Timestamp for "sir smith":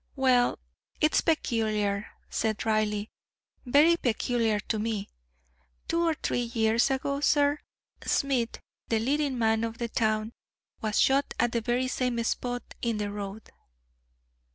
7.19-8.59